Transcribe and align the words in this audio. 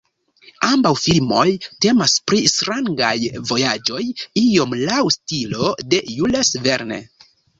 Ambaŭ 0.67 0.91
filmoj 1.01 1.43
temas 1.85 2.15
pri 2.31 2.39
strangaj 2.53 3.13
vojaĝoj, 3.51 4.01
iom 4.43 4.75
laŭ 4.79 4.99
la 5.05 5.15
stilo 5.17 5.69
de 5.93 6.03
Jules 6.17 6.55
Verne. 6.67 7.01